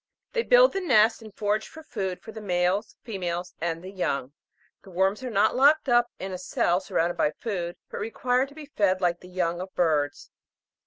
They 0.33 0.41
build 0.41 0.73
the 0.73 0.81
nest 0.81 1.21
and 1.21 1.31
forage 1.31 1.67
for 1.67 1.83
food 1.83 2.23
for 2.23 2.31
the 2.31 2.41
males, 2.41 2.95
females, 3.03 3.53
and 3.61 3.83
the 3.83 3.91
young. 3.91 4.33
The 4.81 4.89
worms 4.89 5.23
are 5.23 5.29
not 5.29 5.55
locked 5.55 5.87
up 5.87 6.07
in 6.17 6.31
a 6.31 6.39
cell 6.39 6.79
surrounded 6.79 7.17
by 7.17 7.33
food, 7.39 7.75
but 7.91 7.99
require 7.99 8.47
to 8.47 8.55
be 8.55 8.65
fed 8.65 8.99
like 8.99 9.19
the 9.19 9.27
young 9.29 9.61
of 9.61 9.71
birds. 9.75 10.31